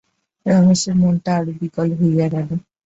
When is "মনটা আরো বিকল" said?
1.01-1.87